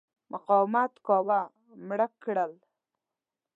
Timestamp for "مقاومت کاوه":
0.31-1.41